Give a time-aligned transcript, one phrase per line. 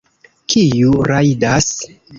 [0.53, 1.73] Kiu rajdas?